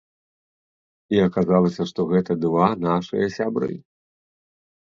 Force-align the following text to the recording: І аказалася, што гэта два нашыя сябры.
І 1.15 1.19
аказалася, 1.27 1.87
што 1.91 2.07
гэта 2.13 2.39
два 2.47 2.67
нашыя 2.87 3.27
сябры. 3.37 3.71